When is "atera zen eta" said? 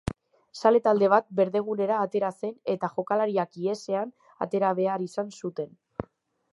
2.05-2.91